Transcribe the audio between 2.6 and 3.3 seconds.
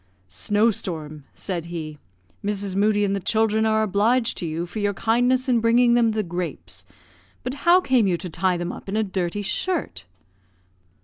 Moodie and the